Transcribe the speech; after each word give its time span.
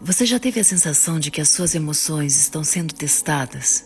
Você 0.00 0.24
já 0.24 0.38
teve 0.38 0.60
a 0.60 0.64
sensação 0.64 1.18
de 1.18 1.28
que 1.28 1.40
as 1.40 1.48
suas 1.48 1.74
emoções 1.74 2.36
estão 2.36 2.62
sendo 2.62 2.94
testadas? 2.94 3.84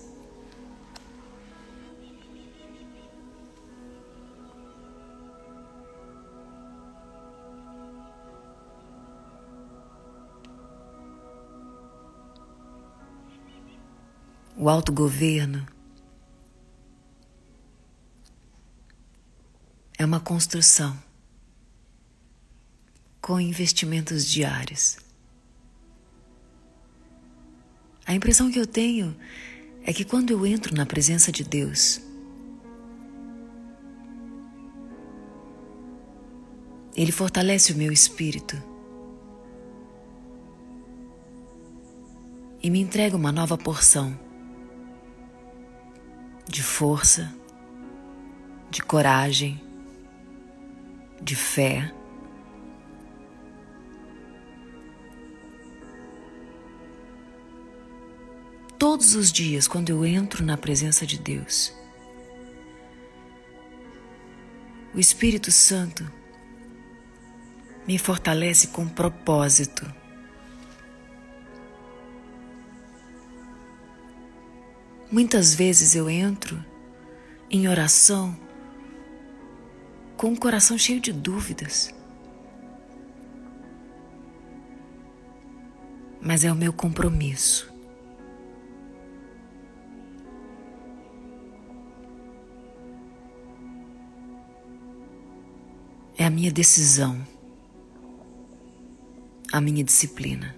O 14.55 14.69
autogoverno 14.69 15.67
é 19.99 20.05
uma 20.05 20.21
construção 20.21 20.97
com 23.21 23.41
investimentos 23.41 24.27
diários. 24.27 24.99
A 28.07 28.15
impressão 28.15 28.51
que 28.51 28.59
eu 28.59 28.67
tenho 28.67 29.17
é 29.85 29.93
que 29.93 30.05
quando 30.05 30.31
eu 30.31 30.47
entro 30.47 30.75
na 30.75 30.87
presença 30.87 31.31
de 31.31 31.45
Deus, 31.45 32.01
Ele 36.95 37.11
fortalece 37.11 37.73
o 37.73 37.77
meu 37.77 37.91
espírito 37.91 38.63
e 42.63 42.71
me 42.71 42.81
entrega 42.81 43.17
uma 43.17 43.33
nova 43.33 43.57
porção 43.57 44.19
de 46.47 46.63
força, 46.63 47.35
de 48.71 48.83
coragem, 48.83 49.61
de 51.21 51.35
fé. 51.35 51.93
Todos 58.83 59.15
os 59.15 59.31
dias 59.31 59.69
quando 59.69 59.91
eu 59.91 60.05
entro 60.05 60.45
na 60.45 60.57
presença 60.57 61.07
de 61.07 61.17
Deus. 61.17 61.73
O 64.93 64.99
Espírito 64.99 65.53
Santo 65.53 66.05
me 67.87 67.97
fortalece 67.97 68.67
com 68.67 68.89
propósito. 68.89 69.87
Muitas 75.13 75.55
vezes 75.55 75.95
eu 75.95 76.11
entro 76.11 76.61
em 77.49 77.69
oração 77.69 78.37
com 80.17 80.33
o 80.33 80.37
coração 80.37 80.77
cheio 80.77 80.99
de 80.99 81.13
dúvidas. 81.13 81.95
Mas 86.21 86.45
é 86.45 86.51
o 86.51 86.57
meu 86.57 86.73
compromisso 86.73 87.72
É 96.23 96.27
a 96.27 96.31
minha 96.31 96.53
decisão, 96.53 97.21
a 99.53 99.61
minha 99.61 99.83
disciplina. 99.83 100.55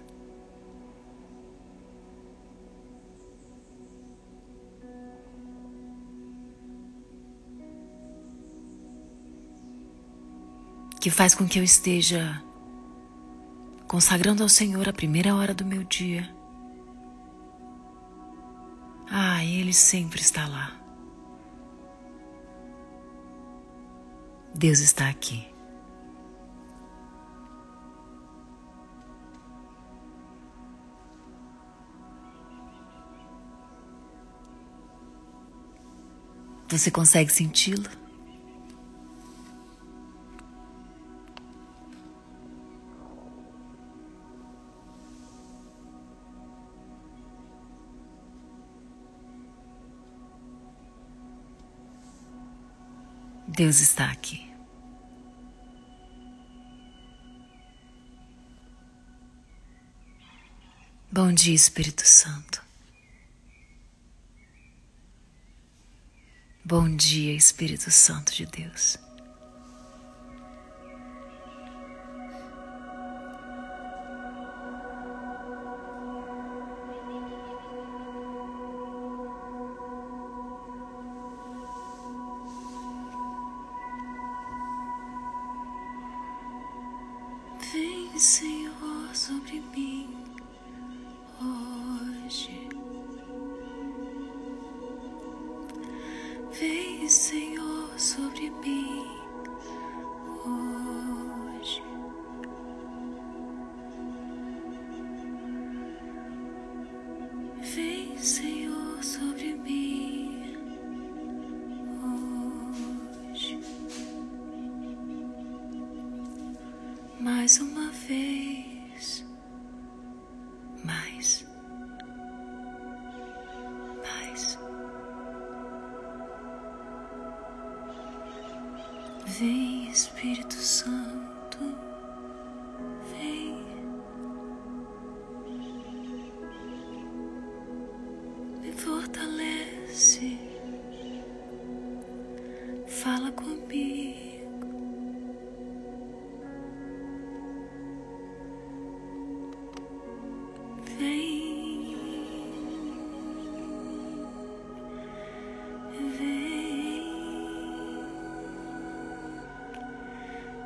Que 11.01 11.09
faz 11.09 11.33
com 11.33 11.47
que 11.47 11.57
eu 11.57 11.63
esteja 11.63 12.39
consagrando 13.87 14.43
ao 14.43 14.49
Senhor 14.49 14.87
a 14.87 14.93
primeira 14.93 15.33
hora 15.33 15.55
do 15.55 15.65
meu 15.65 15.83
dia. 15.83 16.29
Ah, 19.09 19.43
Ele 19.43 19.73
sempre 19.73 20.21
está 20.21 20.47
lá. 20.47 20.79
Deus 24.53 24.77
está 24.77 25.09
aqui. 25.09 25.54
Você 36.77 36.91
consegue 36.91 37.31
senti-lo? 37.31 37.89
Deus 53.47 53.79
está 53.79 54.11
aqui. 54.11 54.45
Bom 61.09 61.31
dia, 61.31 61.55
Espírito 61.55 62.05
Santo. 62.05 62.61
Bom 66.67 66.95
dia, 66.95 67.31
Espírito 67.31 67.91
Santo 67.91 68.33
de 68.33 68.47
Deus. 68.47 68.97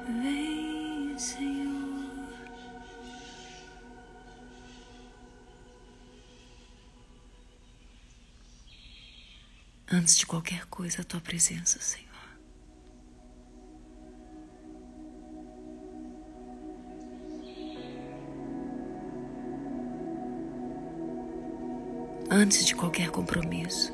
Vem. 0.09 0.49
Senhor. 1.19 1.67
Antes 9.91 10.17
de 10.17 10.25
qualquer 10.25 10.65
coisa, 10.67 11.01
a 11.01 11.03
tua 11.03 11.19
presença, 11.19 11.79
Senhor. 11.81 12.07
Antes 22.31 22.65
de 22.65 22.75
qualquer 22.75 23.11
compromisso, 23.11 23.91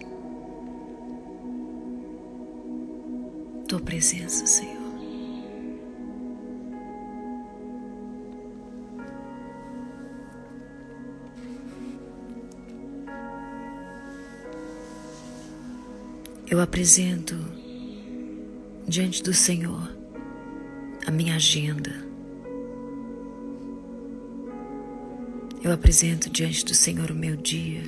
tua 3.68 3.80
presença, 3.80 4.46
Senhor. 4.46 4.85
Eu 16.56 16.62
apresento 16.62 17.36
diante 18.88 19.22
do 19.22 19.34
Senhor 19.34 19.94
a 21.06 21.12
minha 21.12 21.36
agenda. 21.36 21.92
Eu 25.62 25.74
apresento 25.74 26.30
diante 26.30 26.64
do 26.64 26.74
Senhor 26.74 27.12
o 27.12 27.14
meu 27.14 27.36
dia. 27.36 27.84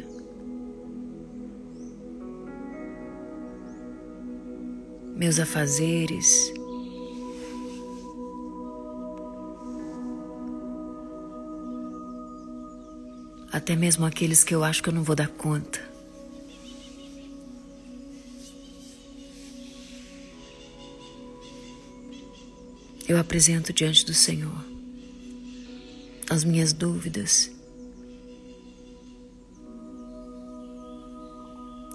Meus 5.16 5.40
afazeres, 5.40 6.52
até 13.50 13.78
mesmo 13.78 14.06
aqueles 14.06 14.44
que 14.44 14.54
eu 14.54 14.62
acho 14.62 14.84
que 14.84 14.90
eu 14.90 14.94
não 14.94 15.04
vou 15.04 15.16
dar 15.16 15.30
conta. 15.30 15.97
Eu 23.07 23.18
apresento 23.18 23.71
diante 23.71 24.06
do 24.06 24.13
Senhor 24.13 24.65
as 26.30 26.44
minhas 26.44 26.74
dúvidas. 26.74 27.50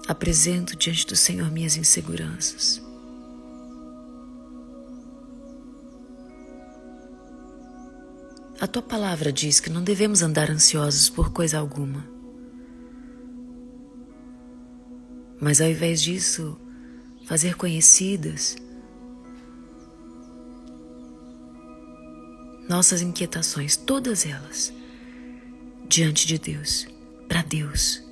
Apresento 0.07 0.75
diante 0.75 1.05
do 1.05 1.15
Senhor 1.15 1.51
minhas 1.51 1.77
inseguranças. 1.77 2.81
A 8.59 8.65
tua 8.65 8.81
palavra 8.81 9.31
diz 9.31 9.59
que 9.59 9.69
não 9.69 9.83
devemos 9.83 10.21
andar 10.23 10.49
ansiosos 10.49 11.09
por 11.09 11.31
coisa 11.31 11.59
alguma. 11.59 12.07
Mas 15.39 15.61
ao 15.61 15.69
invés 15.69 16.01
disso, 16.01 16.57
fazer 17.25 17.55
conhecidas 17.55 18.55
nossas 22.73 23.03
inquietações, 23.03 23.77
todas 23.77 24.25
elas, 24.25 24.73
diante 25.87 26.25
de 26.25 26.39
Deus, 26.39 26.87
para 27.27 27.43
Deus. 27.43 28.03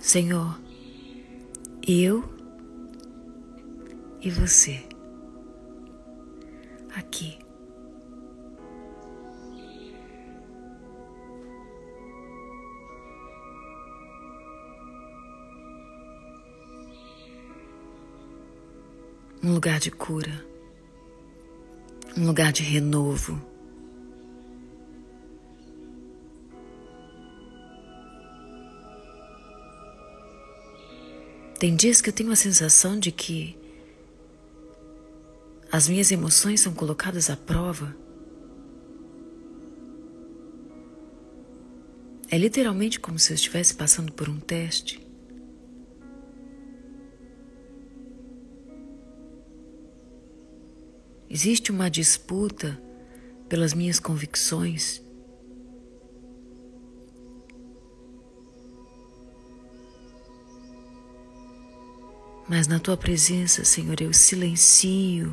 Senhor, 0.00 0.58
eu 1.86 2.24
e 4.22 4.30
você, 4.30 4.82
aqui. 6.94 7.38
um 19.42 19.52
lugar 19.52 19.78
de 19.78 19.92
cura, 19.92 20.44
um 22.16 22.26
lugar 22.26 22.52
de 22.52 22.62
renovo. 22.62 23.40
Tem 31.58 31.74
dias 31.74 32.00
que 32.00 32.10
eu 32.10 32.12
tenho 32.12 32.30
a 32.30 32.36
sensação 32.36 32.98
de 32.98 33.10
que 33.10 33.56
as 35.70 35.88
minhas 35.88 36.10
emoções 36.10 36.60
são 36.60 36.72
colocadas 36.72 37.28
à 37.28 37.36
prova. 37.36 37.96
É 42.30 42.36
literalmente 42.36 42.98
como 43.00 43.18
se 43.18 43.32
eu 43.32 43.34
estivesse 43.34 43.74
passando 43.74 44.12
por 44.12 44.28
um 44.28 44.38
teste. 44.38 45.05
Existe 51.38 51.70
uma 51.70 51.90
disputa 51.90 52.82
pelas 53.46 53.74
minhas 53.74 54.00
convicções. 54.00 55.02
Mas 62.48 62.66
na 62.66 62.80
tua 62.80 62.96
presença, 62.96 63.66
Senhor, 63.66 64.00
eu 64.00 64.14
silencio 64.14 65.30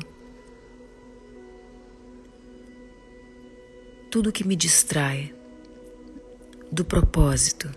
tudo 4.10 4.30
que 4.30 4.46
me 4.46 4.56
distrai 4.56 5.34
do 6.70 6.84
propósito. 6.84 7.70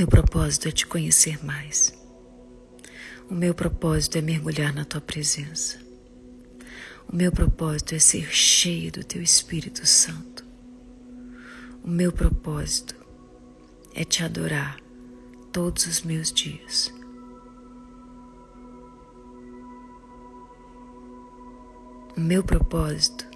Meu 0.00 0.08
propósito 0.08 0.66
é 0.66 0.70
te 0.70 0.86
conhecer 0.86 1.44
mais. 1.44 1.92
O 3.28 3.34
meu 3.34 3.54
propósito 3.54 4.16
é 4.16 4.22
mergulhar 4.22 4.72
na 4.72 4.82
tua 4.82 4.98
presença. 4.98 5.78
O 7.06 7.14
meu 7.14 7.30
propósito 7.30 7.94
é 7.94 7.98
ser 7.98 8.32
cheio 8.32 8.90
do 8.90 9.04
teu 9.04 9.20
Espírito 9.20 9.86
Santo. 9.86 10.42
O 11.84 11.90
meu 11.90 12.10
propósito 12.10 12.96
é 13.94 14.02
te 14.02 14.24
adorar 14.24 14.78
todos 15.52 15.84
os 15.84 16.00
meus 16.00 16.32
dias. 16.32 16.90
O 22.16 22.20
meu 22.20 22.42
propósito 22.42 23.28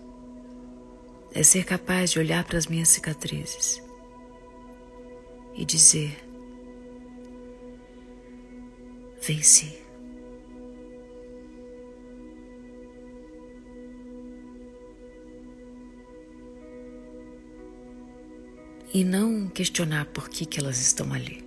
é 1.34 1.42
ser 1.42 1.64
capaz 1.64 2.12
de 2.12 2.20
olhar 2.20 2.42
para 2.42 2.56
as 2.56 2.66
minhas 2.66 2.88
cicatrizes 2.88 3.82
e 5.54 5.62
dizer: 5.66 6.23
venci. 9.26 9.72
E 18.92 19.02
não 19.02 19.48
questionar 19.48 20.06
por 20.06 20.28
que, 20.28 20.46
que 20.46 20.60
elas 20.60 20.78
estão 20.80 21.12
ali. 21.12 21.43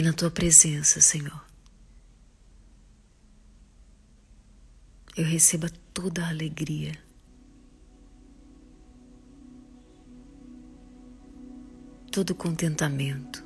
Que 0.00 0.06
na 0.06 0.14
tua 0.14 0.30
presença, 0.30 0.98
Senhor, 0.98 1.44
eu 5.14 5.26
receba 5.26 5.68
toda 5.92 6.24
a 6.24 6.30
alegria. 6.30 6.94
Todo 12.10 12.30
o 12.30 12.34
contentamento, 12.34 13.44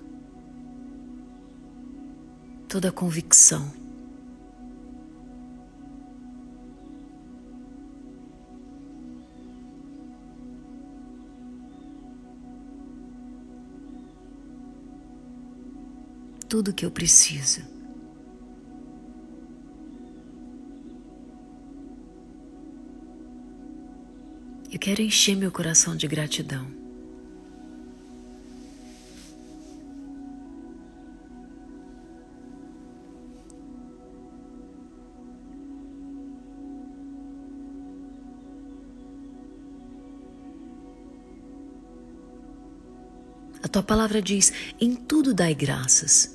toda 2.69 2.91
a 2.91 2.93
convicção. 2.93 3.84
Tudo 16.55 16.69
o 16.69 16.73
que 16.73 16.87
eu 16.87 16.91
preciso. 16.93 17.63
Eu 24.73 24.79
quero 24.79 25.03
encher 25.03 25.35
meu 25.35 25.51
coração 25.51 25.97
de 25.97 26.07
gratidão. 26.07 26.65
A 43.61 43.67
tua 43.67 43.83
palavra 43.83 44.23
diz: 44.23 44.53
em 44.81 44.95
tudo 44.95 45.35
dai 45.35 45.53
graças. 45.53 46.34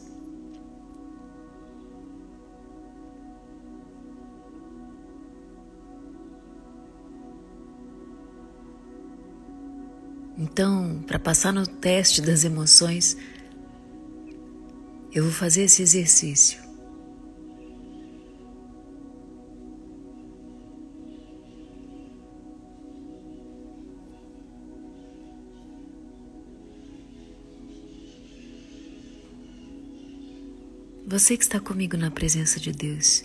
Então, 10.51 11.03
para 11.05 11.19
passar 11.19 11.53
no 11.53 11.65
teste 11.65 12.21
das 12.21 12.43
emoções, 12.43 13.15
Eu 15.11 15.23
vou 15.23 15.31
fazer 15.31 15.63
esse 15.63 15.81
exercício. 15.81 16.61
Você 31.07 31.35
que 31.35 31.43
está 31.43 31.59
comigo 31.59 31.97
na 31.97 32.11
presença 32.11 32.59
de 32.59 32.71
Deus. 32.71 33.23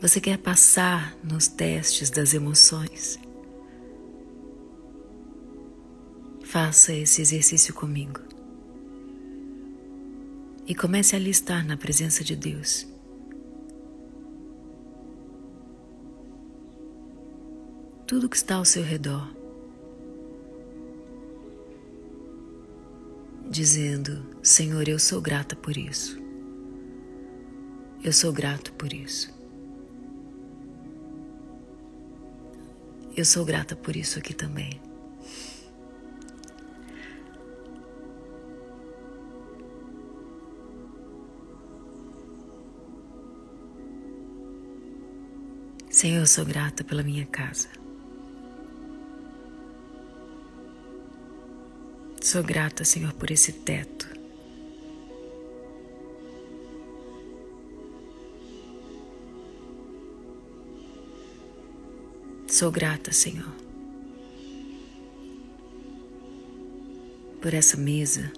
Você 0.00 0.20
quer 0.20 0.38
passar 0.38 1.16
nos 1.22 1.48
testes 1.48 2.10
das 2.10 2.34
emoções? 2.34 3.18
Faça 6.42 6.92
esse 6.92 7.22
exercício 7.22 7.72
comigo. 7.72 8.20
E 10.66 10.74
comece 10.74 11.16
a 11.16 11.18
listar 11.18 11.66
na 11.66 11.76
presença 11.76 12.22
de 12.22 12.36
Deus. 12.36 12.86
Tudo 18.06 18.28
que 18.28 18.36
está 18.36 18.56
ao 18.56 18.64
seu 18.64 18.82
redor. 18.82 19.44
dizendo: 23.54 24.26
Senhor, 24.42 24.88
eu 24.88 24.98
sou 24.98 25.20
grata 25.20 25.54
por 25.54 25.76
isso. 25.76 26.18
Eu 28.02 28.12
sou 28.12 28.32
grato 28.32 28.72
por 28.72 28.92
isso. 28.92 29.32
Eu 33.16 33.24
sou 33.24 33.44
grata 33.44 33.76
por 33.76 33.94
isso 33.94 34.18
aqui 34.18 34.34
também. 34.34 34.80
Senhor, 45.88 46.18
eu 46.18 46.26
sou 46.26 46.44
grata 46.44 46.82
pela 46.82 47.04
minha 47.04 47.24
casa. 47.26 47.68
Sou 52.20 52.42
grata, 52.42 52.84
Senhor, 52.84 53.12
por 53.12 53.30
esse 53.30 53.52
teto. 53.52 54.13
Sou 62.54 62.70
grata, 62.70 63.10
Senhor, 63.10 63.52
por 67.42 67.52
essa 67.52 67.76
mesa. 67.76 68.32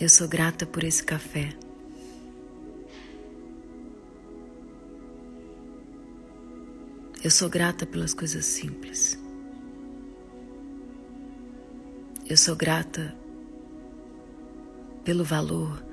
Eu 0.00 0.08
sou 0.08 0.26
grata 0.26 0.64
por 0.64 0.82
esse 0.84 1.04
café. 1.04 1.54
Eu 7.22 7.30
sou 7.30 7.50
grata 7.50 7.84
pelas 7.84 8.14
coisas 8.14 8.46
simples. 8.46 9.18
Eu 12.26 12.38
sou 12.38 12.56
grata 12.56 13.14
pelo 15.04 15.24
valor 15.24 15.84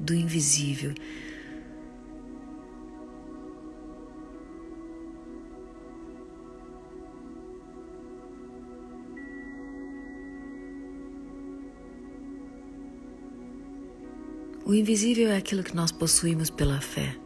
do 0.00 0.12
invisível. 0.12 0.92
O 14.64 14.72
invisível 14.74 15.28
é 15.30 15.36
aquilo 15.36 15.62
que 15.62 15.76
nós 15.76 15.92
possuímos 15.92 16.50
pela 16.50 16.80
fé. 16.80 17.16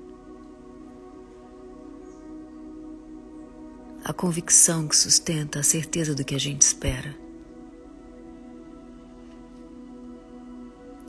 a 4.09 4.13
convicção 4.15 4.89
que 4.89 4.97
sustenta 4.97 5.61
a 5.61 5.63
certeza 5.63 6.15
do 6.15 6.25
que 6.25 6.35
a 6.35 6.41
gente 6.41 6.63
espera. 6.63 7.15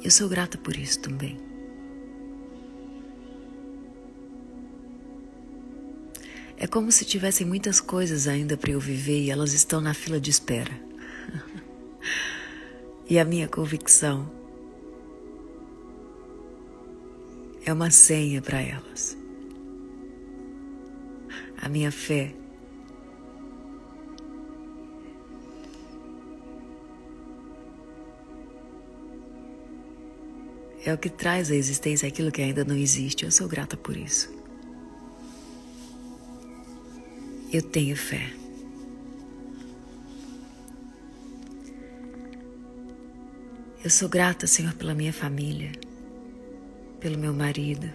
Eu 0.03 0.12
sou 0.12 0.27
grata 0.27 0.57
por 0.57 0.75
isso 0.75 1.00
também. 1.00 1.39
É 6.57 6.67
como 6.67 6.91
se 6.91 7.05
tivessem 7.05 7.48
muitas 7.48 7.79
coisas 7.79 8.27
ainda 8.27 8.57
para 8.57 8.71
eu 8.71 8.81
viver 8.81 9.21
e 9.21 9.31
elas 9.31 9.53
estão 9.53 9.79
na 9.79 9.93
fila 9.93 10.19
de 10.19 10.29
espera. 10.29 10.77
e 13.09 13.17
a 13.17 13.24
minha 13.24 13.48
convicção 13.48 14.29
é 17.69 17.73
uma 17.73 17.91
senha 17.91 18.41
para 18.41 18.59
elas. 18.59 19.15
A 21.61 21.69
minha 21.69 21.91
fé 21.91 22.33
É 30.85 30.93
o 30.93 30.97
que 30.97 31.09
traz 31.09 31.51
à 31.51 31.55
existência 31.55 32.07
aquilo 32.07 32.31
que 32.31 32.41
ainda 32.41 32.63
não 32.63 32.75
existe. 32.75 33.25
Eu 33.25 33.31
sou 33.31 33.47
grata 33.47 33.77
por 33.77 33.95
isso. 33.95 34.33
Eu 37.51 37.61
tenho 37.61 37.95
fé. 37.95 38.31
Eu 43.83 43.89
sou 43.89 44.09
grata, 44.09 44.47
Senhor, 44.47 44.73
pela 44.73 44.95
minha 44.95 45.13
família, 45.13 45.71
pelo 47.00 47.18
meu 47.18 47.34
marido, 47.34 47.89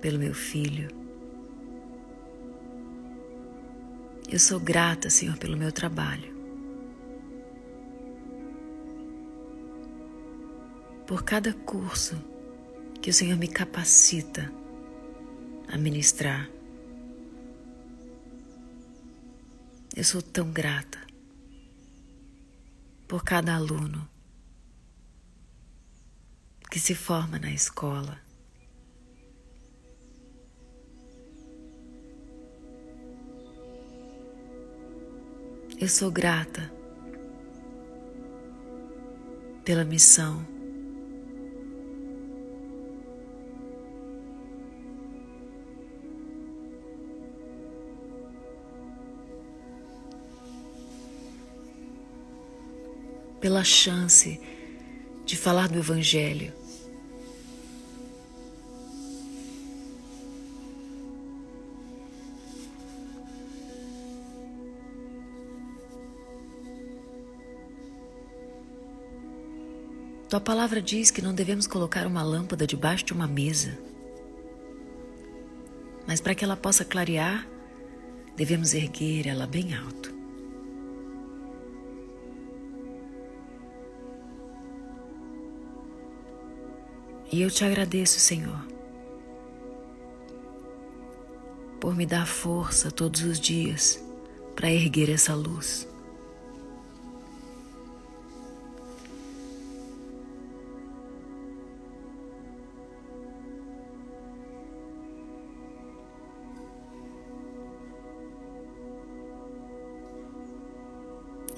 pelo 0.00 0.18
meu 0.18 0.34
filho. 0.34 0.88
Eu 4.30 4.38
sou 4.38 4.58
grata, 4.58 5.10
Senhor, 5.10 5.36
pelo 5.36 5.56
meu 5.56 5.70
trabalho. 5.70 6.32
por 11.12 11.24
cada 11.24 11.52
curso 11.52 12.16
que 13.02 13.10
o 13.10 13.12
Senhor 13.12 13.36
me 13.36 13.46
capacita 13.46 14.50
a 15.68 15.76
ministrar. 15.76 16.48
Eu 19.94 20.04
sou 20.04 20.22
tão 20.22 20.50
grata 20.50 20.98
por 23.06 23.22
cada 23.22 23.54
aluno 23.54 24.08
que 26.72 26.80
se 26.80 26.94
forma 26.94 27.38
na 27.38 27.50
escola. 27.50 28.18
Eu 35.78 35.86
sou 35.86 36.10
grata 36.10 36.72
pela 39.62 39.84
missão 39.84 40.46
pela 53.42 53.62
chance 53.62 54.40
de 55.26 55.36
falar 55.36 55.68
do 55.68 55.78
Evangelho. 55.78 56.61
Tua 70.32 70.40
palavra 70.40 70.80
diz 70.80 71.10
que 71.10 71.20
não 71.20 71.34
devemos 71.34 71.66
colocar 71.66 72.06
uma 72.06 72.22
lâmpada 72.22 72.66
debaixo 72.66 73.04
de 73.04 73.12
uma 73.12 73.26
mesa, 73.26 73.78
mas 76.08 76.22
para 76.22 76.34
que 76.34 76.42
ela 76.42 76.56
possa 76.56 76.86
clarear, 76.86 77.46
devemos 78.34 78.72
erguer 78.72 79.26
ela 79.26 79.46
bem 79.46 79.74
alto. 79.74 80.10
E 87.30 87.42
eu 87.42 87.50
te 87.50 87.62
agradeço, 87.62 88.18
Senhor, 88.18 88.66
por 91.78 91.94
me 91.94 92.06
dar 92.06 92.26
força 92.26 92.90
todos 92.90 93.20
os 93.22 93.38
dias 93.38 94.02
para 94.56 94.72
erguer 94.72 95.10
essa 95.10 95.34
luz. 95.34 95.91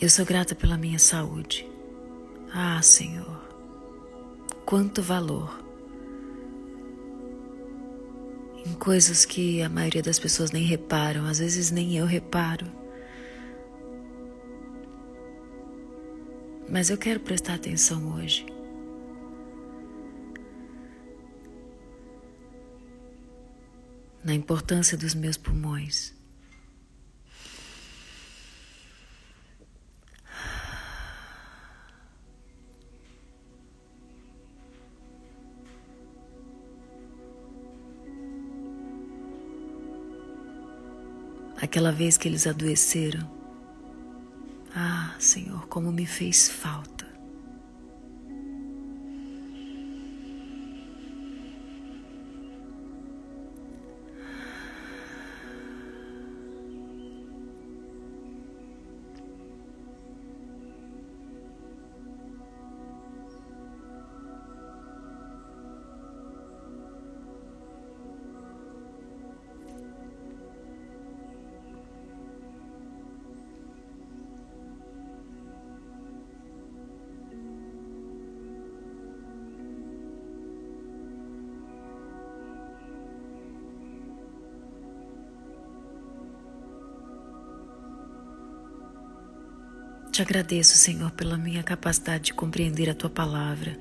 Eu 0.05 0.11
sou 0.11 0.27
grata 0.27 0.55
pela 0.55 0.77
minha 0.77 0.99
saúde. 0.99 1.67
Ah, 2.53 2.83
Senhor, 2.83 3.41
quanto 4.67 5.01
valor 5.03 5.65
em 8.67 8.75
coisas 8.75 9.25
que 9.25 9.63
a 9.63 9.69
maioria 9.71 10.03
das 10.03 10.19
pessoas 10.19 10.51
nem 10.51 10.63
reparam, 10.63 11.25
às 11.25 11.39
vezes 11.39 11.71
nem 11.71 11.97
eu 11.97 12.05
reparo. 12.05 12.67
Mas 16.69 16.91
eu 16.91 16.99
quero 16.99 17.21
prestar 17.21 17.55
atenção 17.55 18.15
hoje. 18.15 18.45
Na 24.23 24.35
importância 24.35 24.99
dos 24.99 25.15
meus 25.15 25.39
pulmões. 25.39 26.15
Aquela 41.75 41.91
vez 41.91 42.17
que 42.17 42.29
eles 42.29 42.47
adoeceram. 42.47 43.29
Ah, 44.77 45.17
Senhor, 45.19 45.67
como 45.67 45.91
me 45.91 46.07
fez 46.07 46.49
falta. 46.49 46.94
Te 90.15 90.23
agradeço, 90.23 90.77
Senhor, 90.77 91.11
pela 91.11 91.37
minha 91.37 91.61
capacidade 91.65 92.27
de 92.27 92.35
compreender 92.35 92.89
a 92.89 92.95
tua 92.95 93.11
palavra. 93.11 93.77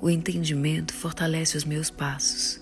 O 0.00 0.10
entendimento 0.10 0.92
fortalece 0.92 1.56
os 1.56 1.62
meus 1.64 1.88
passos. 1.88 2.60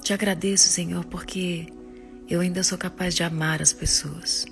Te 0.00 0.12
agradeço, 0.12 0.68
Senhor, 0.68 1.04
porque 1.06 1.66
eu 2.28 2.38
ainda 2.38 2.62
sou 2.62 2.78
capaz 2.78 3.16
de 3.16 3.24
amar 3.24 3.60
as 3.60 3.72
pessoas. 3.72 4.46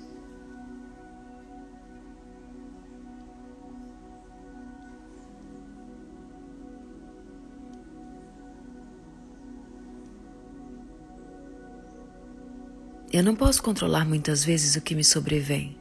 Eu 13.17 13.23
não 13.23 13.35
posso 13.35 13.63
controlar 13.63 14.05
muitas 14.05 14.45
vezes 14.45 14.75
o 14.75 14.81
que 14.81 14.93
me 14.93 15.03
sobrevém. 15.03 15.75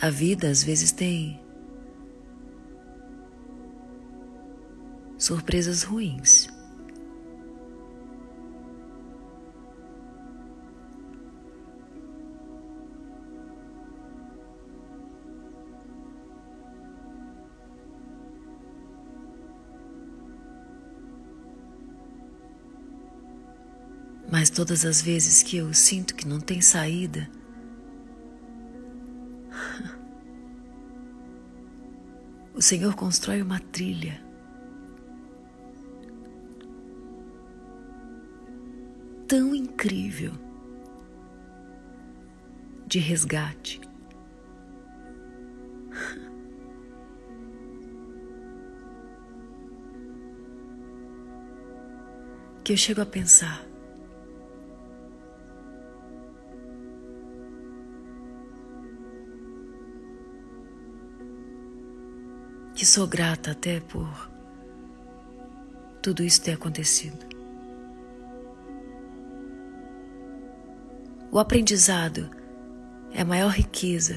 A 0.00 0.10
vida 0.10 0.50
às 0.50 0.64
vezes 0.64 0.90
tem 0.90 1.40
surpresas 5.16 5.84
ruins. 5.84 6.47
Todas 24.58 24.84
as 24.84 25.00
vezes 25.00 25.40
que 25.40 25.56
eu 25.56 25.72
sinto 25.72 26.16
que 26.16 26.26
não 26.26 26.40
tem 26.40 26.60
saída, 26.60 27.30
o 32.52 32.60
Senhor 32.60 32.96
constrói 32.96 33.40
uma 33.40 33.60
trilha. 33.60 34.20
Tão 39.28 39.54
incrível 39.54 40.32
de 42.84 42.98
resgate. 42.98 43.80
Que 52.64 52.72
eu 52.74 52.76
chego 52.76 53.00
a 53.00 53.06
pensar, 53.06 53.67
sou 62.88 63.06
grata 63.06 63.50
até 63.50 63.80
por 63.80 64.30
tudo 66.02 66.22
isso 66.22 66.40
ter 66.40 66.52
acontecido. 66.52 67.18
O 71.30 71.38
aprendizado 71.38 72.30
é 73.12 73.20
a 73.20 73.24
maior 73.26 73.50
riqueza. 73.50 74.16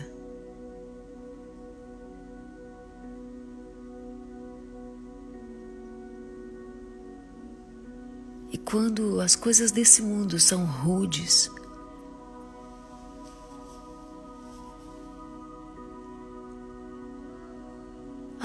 E 8.50 8.58
quando 8.58 9.20
as 9.20 9.36
coisas 9.36 9.72
desse 9.72 10.02
mundo 10.02 10.40
são 10.40 10.66
rudes, 10.66 11.52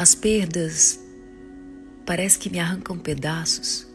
As 0.07 0.15
perdas 0.15 1.01
parece 2.07 2.39
que 2.39 2.49
me 2.49 2.61
arrancam 2.61 2.97
pedaços. 2.97 3.89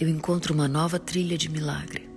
Eu 0.00 0.08
encontro 0.08 0.54
uma 0.54 0.66
nova 0.66 0.98
trilha 0.98 1.36
de 1.36 1.50
milagre. 1.50 2.08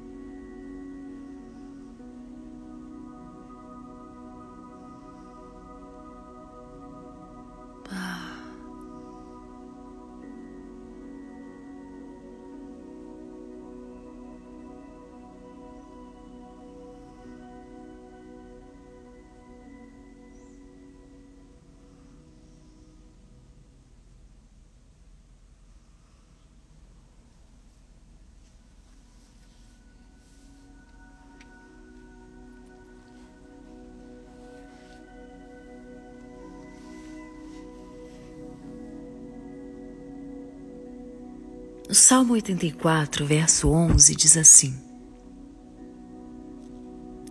O 41.90 41.94
Salmo 41.94 42.34
84, 42.34 43.26
verso 43.26 43.70
11 43.70 44.16
diz 44.16 44.38
assim: 44.38 44.76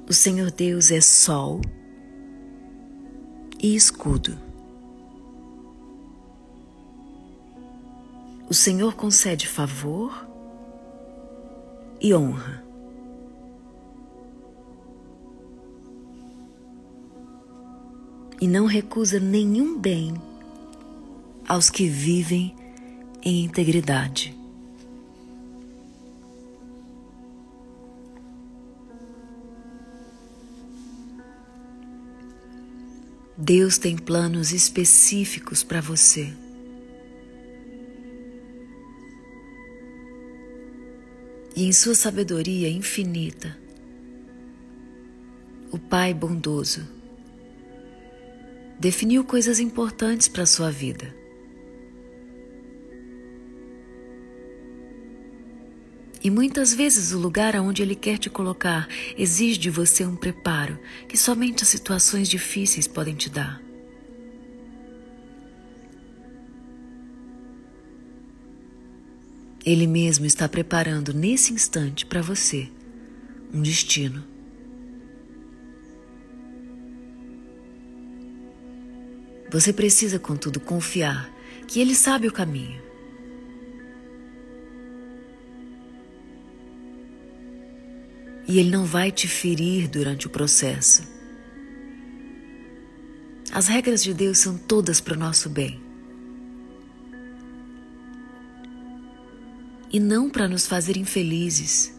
O 0.09 0.12
Senhor 0.12 0.51
Deus 0.51 0.90
é 0.90 1.01
sol 1.01 1.61
e 3.62 3.75
escudo. 3.75 4.47
o 8.49 8.55
Senhor 8.55 8.95
concede 8.95 9.49
favor 9.49 10.27
e 12.01 12.14
honra. 12.14 12.64
E 18.40 18.47
não 18.47 18.66
recusa 18.66 19.19
nenhum 19.19 19.79
bem 19.79 20.14
aos 21.49 21.71
que 21.71 21.88
vivem 21.88 22.55
em 23.23 23.45
integridade. 23.45 24.37
Deus 33.49 33.79
tem 33.79 33.97
planos 33.97 34.51
específicos 34.51 35.63
para 35.63 35.81
você. 35.81 36.33
E 41.55 41.65
em 41.65 41.73
sua 41.73 41.95
sabedoria 41.95 42.69
infinita, 42.69 43.57
o 45.71 45.79
Pai 45.79 46.13
bondoso 46.13 46.89
definiu 48.81 49.23
coisas 49.23 49.61
importantes 49.61 50.27
para 50.27 50.45
sua 50.45 50.73
vida. 50.73 51.15
E 56.27 56.31
muitas 56.31 56.75
vezes 56.75 57.12
o 57.12 57.21
lugar 57.21 57.55
aonde 57.55 57.83
Ele 57.83 57.95
quer 57.95 58.19
te 58.19 58.29
colocar 58.29 58.89
exige 59.17 59.61
de 59.61 59.71
você 59.71 60.05
um 60.05 60.17
preparo 60.17 60.77
que 61.09 61.17
somente 61.17 61.62
as 61.62 61.69
situações 61.69 62.29
difíceis 62.29 62.89
podem 62.89 63.15
te 63.15 63.31
dar. 63.31 63.62
Ele 69.65 69.87
mesmo 69.87 70.27
está 70.27 70.49
preparando 70.49 71.15
nesse 71.15 71.53
instante 71.53 72.05
para 72.05 72.23
você 72.23 72.69
um 73.55 73.62
destino. 73.62 74.25
Você 79.53 79.73
precisa, 79.73 80.19
contudo, 80.19 80.59
confiar 80.59 81.33
que 81.69 81.79
Ele 81.79 81.95
sabe 81.95 82.27
o 82.27 82.33
caminho. 82.33 82.83
E 88.47 88.59
Ele 88.59 88.71
não 88.71 88.85
vai 88.85 89.11
te 89.11 89.27
ferir 89.27 89.89
durante 89.89 90.27
o 90.27 90.31
processo. 90.31 91.03
As 93.53 93.69
regras 93.69 94.03
de 94.03 94.13
Deus 94.13 94.39
são 94.39 94.57
todas 94.57 95.01
para 95.01 95.15
o 95.15 95.19
nosso 95.19 95.49
bem. 95.49 95.81
E 99.91 99.99
não 99.99 100.29
para 100.29 100.49
nos 100.49 100.67
fazer 100.67 100.97
infelizes. 100.97 101.95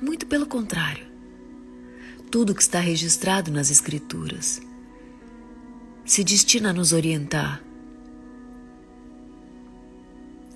Muito 0.00 0.26
pelo 0.26 0.46
contrário. 0.46 1.06
Tudo 2.30 2.54
que 2.54 2.62
está 2.62 2.80
registrado 2.80 3.50
nas 3.50 3.70
Escrituras 3.70 4.60
se 6.04 6.22
destina 6.22 6.70
a 6.70 6.72
nos 6.72 6.92
orientar 6.92 7.64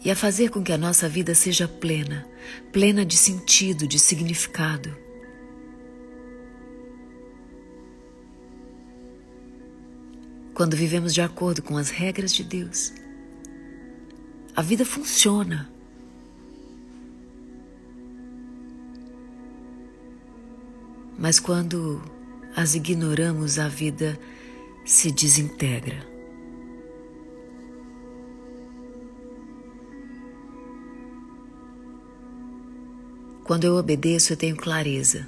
e 0.04 0.10
a 0.10 0.16
fazer 0.16 0.50
com 0.50 0.62
que 0.62 0.72
a 0.72 0.78
nossa 0.78 1.08
vida 1.08 1.34
seja 1.34 1.66
plena, 1.66 2.26
plena 2.72 3.04
de 3.04 3.16
sentido, 3.16 3.86
de 3.86 3.98
significado. 3.98 5.07
Quando 10.58 10.76
vivemos 10.76 11.14
de 11.14 11.20
acordo 11.20 11.62
com 11.62 11.76
as 11.76 11.88
regras 11.88 12.34
de 12.34 12.42
Deus, 12.42 12.92
a 14.56 14.60
vida 14.60 14.84
funciona. 14.84 15.70
Mas 21.16 21.38
quando 21.38 22.02
as 22.56 22.74
ignoramos, 22.74 23.56
a 23.60 23.68
vida 23.68 24.18
se 24.84 25.12
desintegra. 25.12 26.04
Quando 33.44 33.62
eu 33.62 33.76
obedeço, 33.76 34.32
eu 34.32 34.36
tenho 34.36 34.56
clareza. 34.56 35.24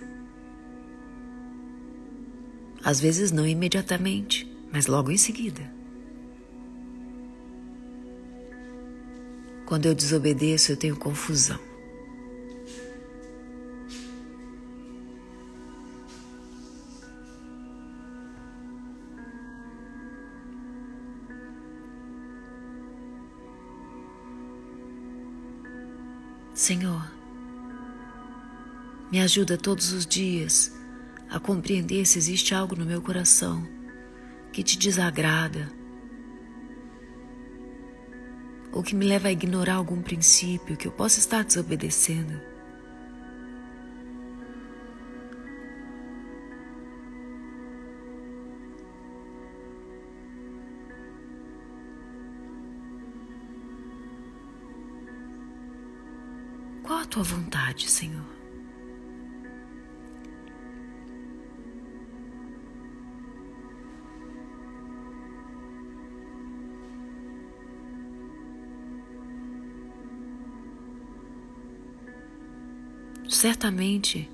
Às 2.82 2.98
vezes 2.98 3.30
não 3.30 3.46
imediatamente 3.46 4.49
mas 4.72 4.86
logo 4.86 5.10
em 5.10 5.16
seguida. 5.16 5.70
Quando 9.66 9.86
eu 9.86 9.94
desobedeço, 9.94 10.72
eu 10.72 10.76
tenho 10.76 10.96
confusão. 10.96 11.58
Senhor, 26.52 27.10
me 29.10 29.20
ajuda 29.20 29.56
todos 29.56 29.92
os 29.92 30.04
dias 30.04 30.76
a 31.30 31.40
compreender 31.40 32.04
se 32.04 32.18
existe 32.18 32.54
algo 32.54 32.76
no 32.76 32.84
meu 32.84 33.00
coração 33.00 33.79
que 34.52 34.62
te 34.62 34.78
desagrada 34.78 35.70
ou 38.72 38.82
que 38.82 38.94
me 38.94 39.04
leva 39.04 39.28
a 39.28 39.32
ignorar 39.32 39.74
algum 39.74 40.00
princípio 40.00 40.76
que 40.76 40.86
eu 40.86 40.92
possa 40.92 41.18
estar 41.18 41.44
desobedecendo. 41.44 42.40
Qual 56.82 56.98
a 56.98 57.04
tua 57.06 57.22
vontade, 57.22 57.88
Senhor? 57.88 58.39
Certamente, 73.40 74.28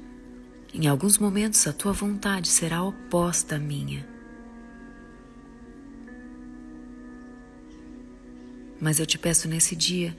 em 0.75 0.89
alguns 0.89 1.17
momentos, 1.17 1.65
a 1.69 1.73
tua 1.73 1.93
vontade 1.93 2.49
será 2.49 2.83
oposta 2.83 3.55
à 3.55 3.59
minha. 3.61 4.05
Mas 8.81 8.99
eu 8.99 9.07
te 9.07 9.17
peço 9.17 9.47
nesse 9.47 9.77
dia 9.77 10.17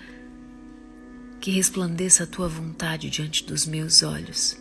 que 1.42 1.52
resplandeça 1.52 2.24
a 2.24 2.28
tua 2.28 2.48
vontade 2.48 3.10
diante 3.10 3.44
dos 3.44 3.66
meus 3.66 4.04
olhos, 4.04 4.58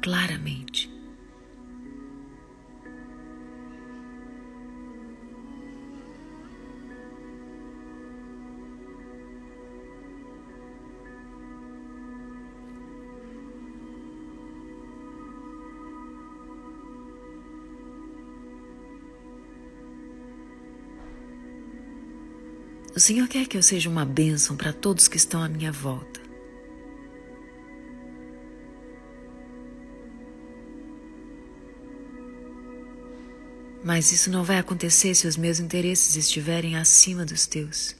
claramente. 0.00 0.90
O 22.96 23.00
Senhor 23.00 23.28
quer 23.28 23.46
que 23.46 23.58
eu 23.58 23.62
seja 23.62 23.90
uma 23.90 24.06
bênção 24.06 24.56
para 24.56 24.72
todos 24.72 25.06
que 25.06 25.18
estão 25.18 25.42
à 25.42 25.48
minha 25.50 25.70
volta. 25.70 26.18
Mas 33.84 34.10
isso 34.12 34.30
não 34.30 34.42
vai 34.42 34.56
acontecer 34.56 35.14
se 35.14 35.26
os 35.26 35.36
meus 35.36 35.60
interesses 35.60 36.16
estiverem 36.16 36.74
acima 36.74 37.26
dos 37.26 37.46
teus. 37.46 37.94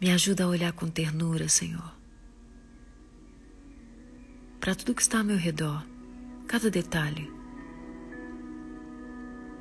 Me 0.00 0.10
ajuda 0.10 0.44
a 0.44 0.48
olhar 0.48 0.72
com 0.72 0.88
ternura, 0.88 1.46
Senhor, 1.46 1.94
para 4.58 4.74
tudo 4.74 4.94
que 4.94 5.02
está 5.02 5.18
ao 5.18 5.24
meu 5.24 5.36
redor, 5.36 5.84
cada 6.46 6.70
detalhe. 6.70 7.37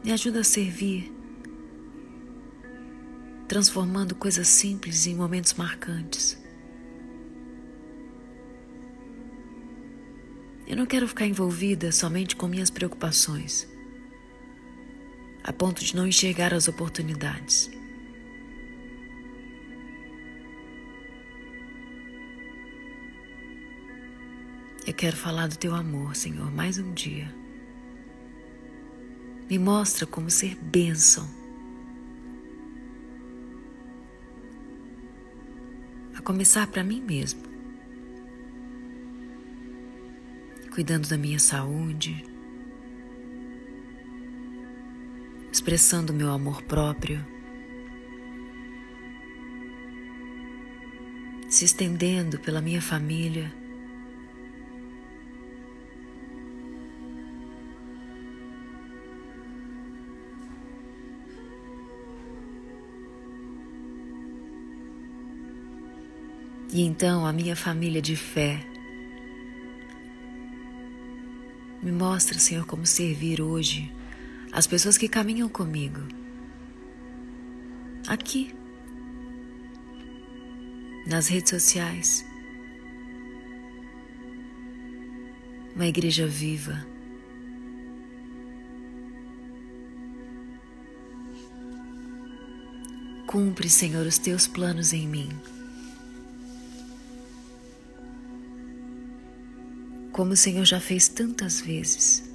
Me 0.07 0.13
ajuda 0.13 0.39
a 0.39 0.43
servir, 0.43 1.11
transformando 3.45 4.15
coisas 4.15 4.47
simples 4.47 5.05
em 5.05 5.13
momentos 5.13 5.53
marcantes. 5.55 6.41
Eu 10.65 10.77
não 10.77 10.85
quero 10.85 11.09
ficar 11.09 11.25
envolvida 11.25 11.91
somente 11.91 12.37
com 12.37 12.47
minhas 12.47 12.69
preocupações. 12.69 13.67
a 15.43 15.51
ponto 15.51 15.83
de 15.83 15.93
não 15.93 16.07
enxergar 16.07 16.53
as 16.53 16.69
oportunidades. 16.69 17.69
Eu 24.87 24.93
quero 24.93 25.17
falar 25.17 25.47
do 25.47 25.57
teu 25.57 25.75
amor, 25.75 26.15
Senhor, 26.15 26.49
mais 26.49 26.77
um 26.77 26.93
dia. 26.93 27.46
Me 29.49 29.57
mostra 29.57 30.05
como 30.05 30.29
ser 30.29 30.55
bênção. 30.55 31.25
A 36.17 36.21
começar 36.21 36.67
para 36.67 36.83
mim 36.83 37.01
mesmo. 37.01 37.41
Cuidando 40.73 41.07
da 41.07 41.17
minha 41.17 41.39
saúde, 41.39 42.23
expressando 45.51 46.13
meu 46.13 46.29
amor 46.29 46.61
próprio, 46.63 47.25
se 51.49 51.65
estendendo 51.65 52.37
pela 52.39 52.61
minha 52.61 52.81
família. 52.81 53.51
E 66.71 66.81
então 66.81 67.25
a 67.25 67.31
minha 67.31 67.55
família 67.55 68.01
de 68.01 68.15
fé 68.15 68.59
me 71.81 71.91
mostra, 71.91 72.37
Senhor, 72.37 72.65
como 72.65 72.85
servir 72.85 73.41
hoje 73.41 73.91
as 74.51 74.67
pessoas 74.67 74.97
que 74.97 75.07
caminham 75.07 75.47
comigo. 75.47 76.01
Aqui, 78.07 78.53
nas 81.05 81.27
redes 81.27 81.49
sociais, 81.49 82.25
uma 85.75 85.85
igreja 85.85 86.27
viva. 86.27 86.85
Cumpre, 93.25 93.69
Senhor, 93.69 94.05
os 94.05 94.17
teus 94.17 94.47
planos 94.47 94.91
em 94.93 95.07
mim. 95.07 95.29
Como 100.17 100.33
o 100.33 100.35
Senhor 100.35 100.65
já 100.65 100.79
fez 100.79 101.07
tantas 101.07 101.61
vezes. 101.61 102.26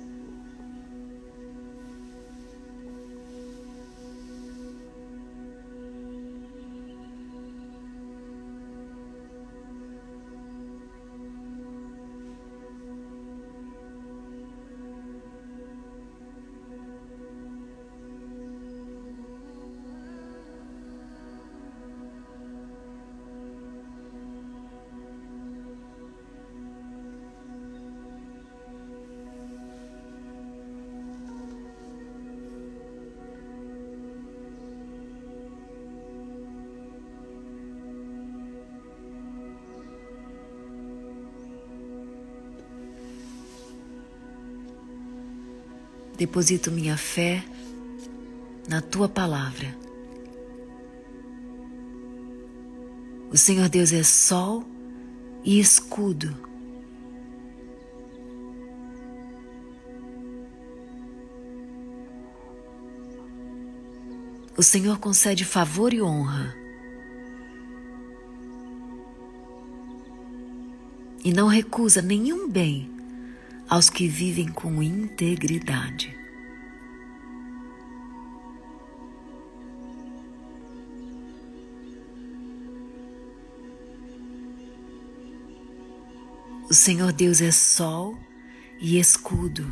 Deposito 46.23 46.71
minha 46.71 46.97
fé 46.97 47.43
na 48.69 48.81
tua 48.81 49.09
palavra. 49.09 49.77
O 53.29 53.37
Senhor 53.37 53.69
Deus 53.69 53.93
é 53.93 54.05
sol 54.05 54.63
e 55.43 55.59
escudo. 55.59 56.33
O 64.57 64.63
Senhor 64.63 65.01
concede 65.01 65.45
favor 65.45 65.93
e 65.93 66.01
honra. 66.01 66.55
E 71.25 71.33
não 71.33 71.49
recusa 71.49 72.01
nenhum 72.01 72.49
bem 72.49 73.02
aos 73.73 73.89
que 73.89 74.07
vivem 74.07 74.49
com 74.49 74.83
integridade. 74.83 76.15
O 86.69 86.75
Senhor 86.75 87.13
Deus 87.13 87.41
é 87.41 87.51
sol 87.51 88.15
e 88.79 88.99
escudo. 88.99 89.67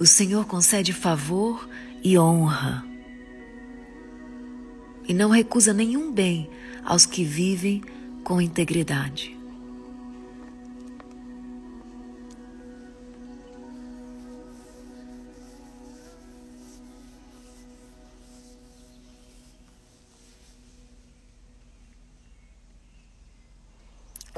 O 0.00 0.04
Senhor 0.04 0.44
concede 0.44 0.92
favor 0.92 1.68
e 2.02 2.18
honra. 2.18 2.84
E 5.06 5.14
não 5.14 5.30
recusa 5.30 5.72
nenhum 5.72 6.10
bem 6.10 6.50
aos 6.84 7.06
que 7.06 7.22
vivem 7.22 7.80
com 8.24 8.40
integridade. 8.40 9.33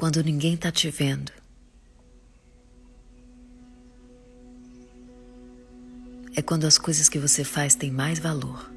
Quando 0.07 0.23
ninguém 0.23 0.53
está 0.53 0.71
te 0.71 0.89
vendo. 0.89 1.33
É 6.33 6.41
quando 6.41 6.63
as 6.63 6.77
coisas 6.77 7.09
que 7.09 7.19
você 7.19 7.43
faz 7.43 7.75
têm 7.75 7.91
mais 7.91 8.17
valor. 8.17 8.71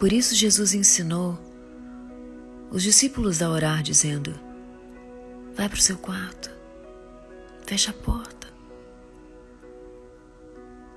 Por 0.00 0.12
isso, 0.12 0.34
Jesus 0.34 0.74
ensinou 0.74 1.38
os 2.72 2.82
discípulos 2.82 3.40
a 3.40 3.48
orar, 3.48 3.84
dizendo: 3.84 4.34
Vai 5.54 5.68
para 5.68 5.78
o 5.78 5.80
seu 5.80 5.96
quarto, 5.96 6.55
fecha 7.66 7.90
a 7.90 7.94
porta. 7.94 8.46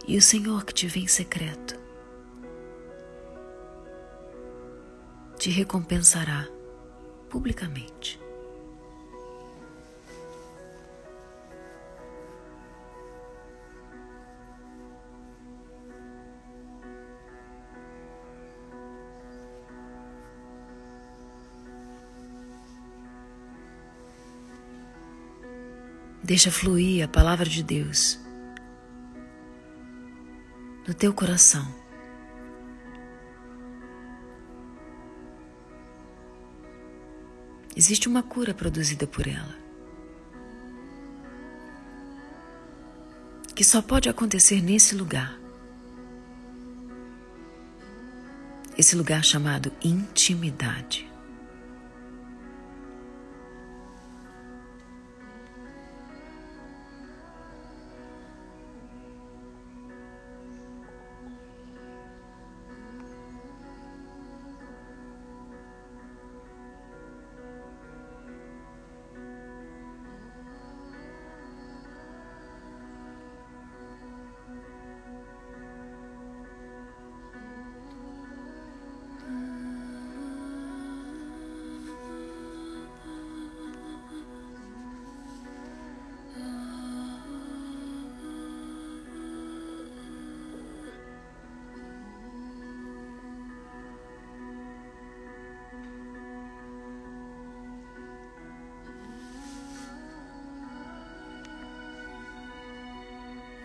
E 0.08 0.18
o 0.18 0.22
Senhor 0.22 0.64
que 0.64 0.74
te 0.74 0.88
vê 0.88 1.02
em 1.02 1.08
secreto 1.08 1.78
te 5.38 5.50
recompensará 5.50 6.48
publicamente. 7.30 8.20
Deixa 26.30 26.52
fluir 26.52 27.04
a 27.04 27.08
palavra 27.08 27.50
de 27.50 27.64
Deus 27.64 28.20
no 30.88 30.94
teu 30.94 31.12
coração. 31.12 31.68
Existe 37.76 38.08
uma 38.08 38.22
cura 38.22 38.54
produzida 38.54 39.08
por 39.08 39.28
ela. 39.28 39.58
Que 43.56 43.64
só 43.64 43.82
pode 43.82 44.08
acontecer 44.08 44.62
nesse 44.62 44.94
lugar. 44.94 45.36
Esse 48.78 48.96
lugar 48.96 49.24
chamado 49.24 49.74
intimidade. 49.84 51.09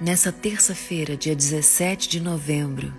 Nessa 0.05 0.31
terça-feira, 0.31 1.17
dia 1.17 1.35
17 1.35 2.11
de 2.11 2.21
novembro, 2.21 2.93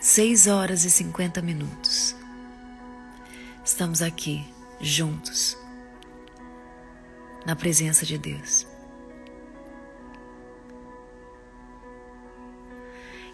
seis 0.00 0.46
horas 0.46 0.84
e 0.84 0.90
cinquenta 0.90 1.42
minutos. 1.42 2.16
Estamos 3.62 4.00
aqui 4.00 4.42
juntos, 4.80 5.54
na 7.44 7.54
presença 7.54 8.06
de 8.06 8.16
Deus. 8.16 8.77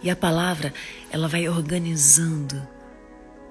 E 0.05 0.11
a 0.11 0.15
palavra, 0.15 0.75
ela 1.11 1.27
vai 1.27 1.49
organizando 1.49 2.63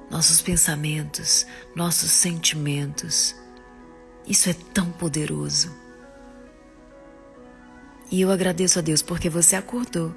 nossos 0.08 0.40
pensamentos, 0.40 1.48
nossos 1.76 2.12
sentimentos. 2.12 3.36
Isso 4.28 4.52
é 4.52 4.54
tão 4.72 4.92
poderoso. 4.92 5.76
E 8.12 8.22
eu 8.22 8.32
agradeço 8.32 8.78
a 8.78 8.84
Deus 8.84 9.02
porque 9.02 9.32
você 9.32 9.56
acordou. 9.56 10.14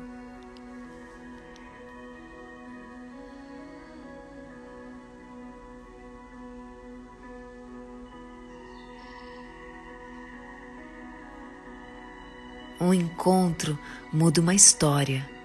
Um 12.78 12.92
encontro 12.92 13.78
muda 14.12 14.42
uma 14.42 14.54
história. 14.54 15.35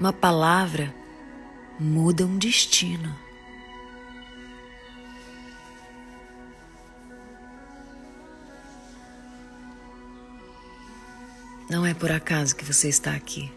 Uma 0.00 0.14
palavra 0.14 0.94
muda 1.78 2.24
um 2.24 2.38
destino. 2.38 3.14
Não 11.68 11.84
é 11.84 11.92
por 11.92 12.10
acaso 12.10 12.56
que 12.56 12.64
você 12.64 12.88
está 12.88 13.14
aqui. 13.14 13.52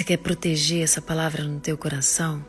Você 0.00 0.04
quer 0.04 0.16
proteger 0.16 0.82
essa 0.82 1.02
palavra 1.02 1.44
no 1.44 1.60
teu 1.60 1.76
coração? 1.76 2.42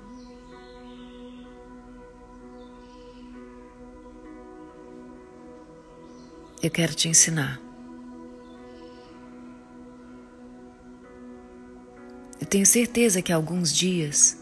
Eu 6.64 6.72
quero 6.72 6.96
te 6.96 7.10
ensinar. 7.10 7.60
Eu 12.40 12.48
tenho 12.48 12.66
certeza 12.66 13.22
que 13.22 13.34
alguns 13.34 13.76
dias 13.76 14.38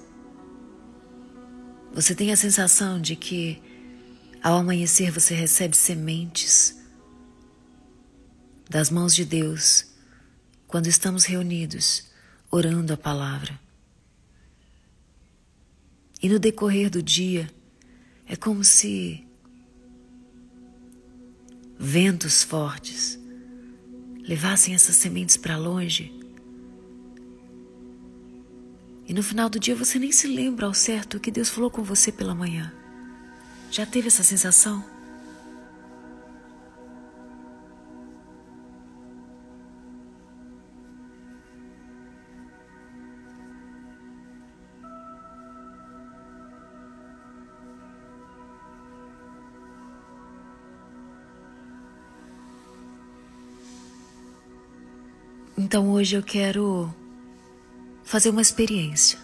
você 1.91 2.13
tem 2.13 2.31
a 2.31 2.37
sensação 2.37 3.01
de 3.01 3.15
que 3.15 3.59
ao 4.43 4.55
amanhecer 4.59 5.09
você 5.09 5.33
recebe 5.33 5.75
sementes 5.75 6.77
das 8.69 8.91
mãos 8.91 9.15
de 9.15 9.25
Deus 9.25 9.87
quando 10.67 10.85
estamos 10.85 11.25
reunidos 11.25 12.07
orando 12.51 12.93
a 12.93 12.97
palavra. 12.97 13.59
E 16.21 16.27
no 16.27 16.39
decorrer 16.39 16.89
do 16.89 17.01
dia, 17.01 17.49
é 18.25 18.35
como 18.35 18.63
se 18.63 19.25
ventos 21.77 22.43
fortes 22.43 23.17
levassem 24.27 24.75
essas 24.75 24.95
sementes 24.95 25.37
para 25.37 25.57
longe. 25.57 26.13
E 29.07 29.13
no 29.13 29.23
final 29.23 29.49
do 29.49 29.59
dia 29.59 29.75
você 29.75 29.97
nem 29.97 30.11
se 30.11 30.27
lembra 30.27 30.67
ao 30.67 30.73
certo 30.73 31.17
o 31.17 31.19
que 31.19 31.31
Deus 31.31 31.49
falou 31.49 31.71
com 31.71 31.81
você 31.81 32.11
pela 32.11 32.35
manhã. 32.35 32.71
Já 33.71 33.85
teve 33.85 34.07
essa 34.07 34.23
sensação? 34.23 34.98
Então 55.69 55.91
hoje 55.91 56.15
eu 56.15 56.23
quero 56.23 56.91
fazer 58.03 58.31
uma 58.31 58.41
experiência. 58.41 59.19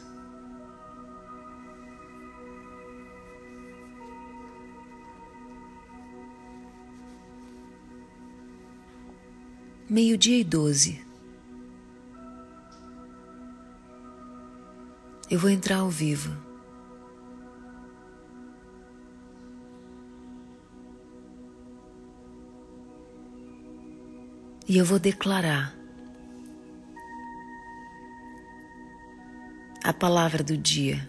Meio-dia 9.90 10.38
e 10.38 10.44
doze. 10.44 11.04
Eu 15.32 15.40
vou 15.40 15.50
entrar 15.50 15.78
ao 15.78 15.90
vivo. 15.90 16.32
E 24.68 24.78
eu 24.78 24.86
vou 24.86 25.00
declarar 25.00 25.85
a 29.86 29.94
palavra 29.94 30.44
do 30.44 30.58
dia. 30.58 31.08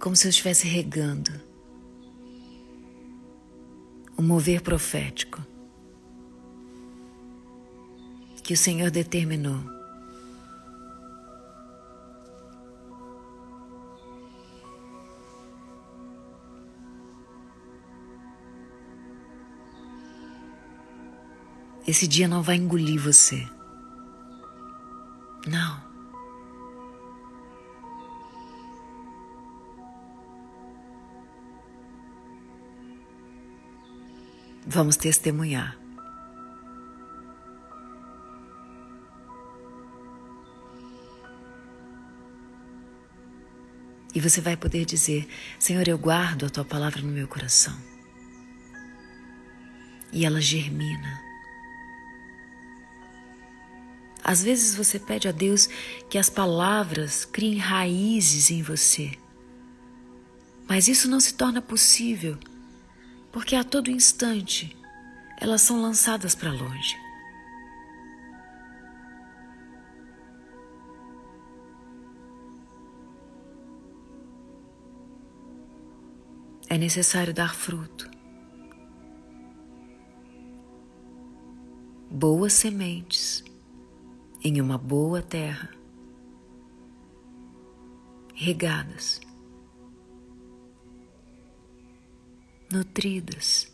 Como 0.00 0.16
se 0.16 0.26
eu 0.26 0.30
estivesse 0.30 0.66
regando 0.66 1.30
o 4.18 4.22
mover 4.22 4.62
profético 4.62 5.40
que 8.42 8.52
o 8.52 8.56
Senhor 8.56 8.90
determinou. 8.90 9.81
Esse 21.86 22.06
dia 22.06 22.28
não 22.28 22.42
vai 22.42 22.56
engolir 22.56 23.00
você. 23.00 23.48
Não. 25.46 25.82
Vamos 34.64 34.96
testemunhar. 34.96 35.76
E 44.14 44.20
você 44.20 44.40
vai 44.40 44.56
poder 44.56 44.84
dizer: 44.84 45.26
Senhor, 45.58 45.88
eu 45.88 45.98
guardo 45.98 46.46
a 46.46 46.50
tua 46.50 46.64
palavra 46.64 47.02
no 47.02 47.08
meu 47.08 47.26
coração. 47.26 47.76
E 50.12 50.24
ela 50.24 50.40
germina 50.40 51.31
às 54.22 54.42
vezes 54.42 54.74
você 54.74 54.98
pede 54.98 55.28
a 55.28 55.32
Deus 55.32 55.68
que 56.08 56.18
as 56.18 56.30
palavras 56.30 57.24
criem 57.24 57.58
raízes 57.58 58.50
em 58.50 58.62
você. 58.62 59.12
Mas 60.68 60.88
isso 60.88 61.08
não 61.08 61.20
se 61.20 61.34
torna 61.34 61.60
possível, 61.60 62.38
porque 63.30 63.56
a 63.56 63.64
todo 63.64 63.90
instante 63.90 64.76
elas 65.40 65.62
são 65.62 65.82
lançadas 65.82 66.34
para 66.34 66.52
longe. 66.52 67.02
é 76.72 76.78
necessário 76.78 77.34
dar 77.34 77.54
fruto. 77.54 78.10
Boas 82.10 82.54
sementes 82.54 83.44
em 84.44 84.60
uma 84.60 84.76
boa 84.76 85.22
terra, 85.22 85.70
regadas, 88.34 89.20
nutridas. 92.70 93.70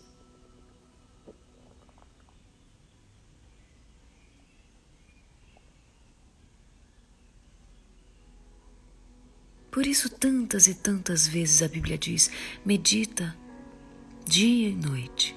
Por 9.71 9.87
isso, 9.87 10.11
tantas 10.11 10.67
e 10.67 10.75
tantas 10.75 11.29
vezes 11.29 11.63
a 11.63 11.69
Bíblia 11.69 11.97
diz: 11.97 12.31
medita 12.65 13.35
dia 14.27 14.69
e 14.69 14.75
noite, 14.75 15.37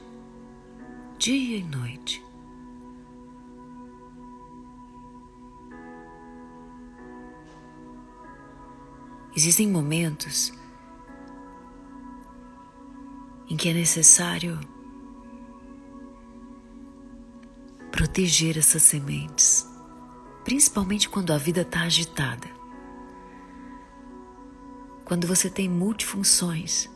dia 1.20 1.58
e 1.58 1.64
noite. 1.64 2.31
Existem 9.36 9.68
momentos 9.68 10.52
em 13.50 13.56
que 13.56 13.70
é 13.70 13.74
necessário 13.74 14.60
proteger 17.92 18.58
essas 18.58 18.84
sementes, 18.84 19.68
principalmente 20.44 21.10
quando 21.10 21.32
a 21.32 21.38
vida 21.38 21.62
está 21.62 21.82
agitada. 21.82 22.50
Quando 25.06 25.28
você 25.28 25.50
tem 25.50 25.70
multifunções. 25.70 26.90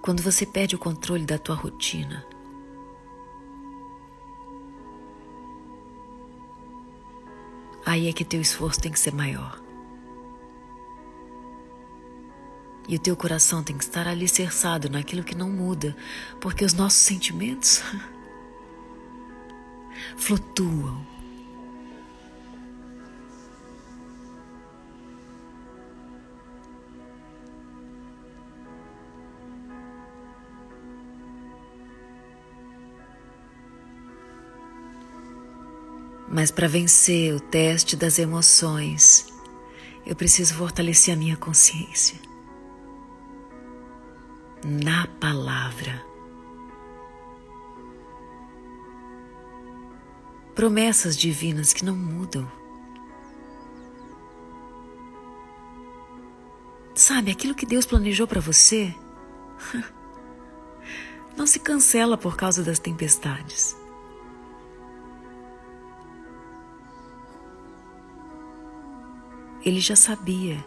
Quando 0.00 0.22
você 0.22 0.46
perde 0.46 0.74
o 0.74 0.78
controle 0.78 1.26
da 1.26 1.38
tua 1.38 1.54
rotina. 1.54 2.31
Aí 7.84 8.08
é 8.08 8.12
que 8.12 8.24
teu 8.24 8.40
esforço 8.40 8.80
tem 8.80 8.92
que 8.92 8.98
ser 8.98 9.12
maior. 9.12 9.60
E 12.88 12.96
o 12.96 12.98
teu 12.98 13.16
coração 13.16 13.62
tem 13.62 13.76
que 13.78 13.84
estar 13.84 14.08
alicerçado 14.08 14.90
naquilo 14.90 15.22
que 15.22 15.36
não 15.36 15.50
muda, 15.50 15.96
porque 16.40 16.64
os 16.64 16.74
nossos 16.74 17.00
sentimentos 17.00 17.82
flutuam. 20.16 21.06
Mas 36.32 36.50
para 36.50 36.66
vencer 36.66 37.34
o 37.34 37.38
teste 37.38 37.94
das 37.94 38.18
emoções, 38.18 39.26
eu 40.06 40.16
preciso 40.16 40.54
fortalecer 40.54 41.12
a 41.12 41.16
minha 41.16 41.36
consciência. 41.36 42.18
Na 44.64 45.06
palavra. 45.20 46.02
Promessas 50.54 51.18
divinas 51.18 51.74
que 51.74 51.84
não 51.84 51.94
mudam. 51.94 52.50
Sabe, 56.94 57.30
aquilo 57.30 57.54
que 57.54 57.66
Deus 57.66 57.84
planejou 57.84 58.26
para 58.26 58.40
você 58.40 58.94
não 61.36 61.46
se 61.46 61.58
cancela 61.58 62.16
por 62.16 62.36
causa 62.36 62.62
das 62.62 62.78
tempestades. 62.78 63.81
Ele 69.64 69.80
já 69.80 69.94
sabia. 69.94 70.64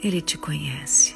Ele 0.00 0.20
te 0.20 0.36
conhece. 0.36 1.14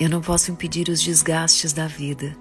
Eu 0.00 0.08
não 0.08 0.22
posso 0.22 0.50
impedir 0.50 0.88
os 0.88 1.00
desgastes 1.00 1.72
da 1.74 1.86
vida 1.86 2.34